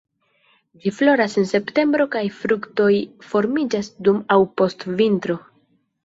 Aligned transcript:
Ĝi 0.83 0.91
floras 0.99 1.33
en 1.41 1.43
septembro 1.49 2.07
kaj 2.15 2.23
fruktoj 2.37 2.89
formiĝas 3.33 3.91
dum 4.07 4.23
aŭ 4.37 4.39
post 4.63 4.87
vintro. 5.03 5.37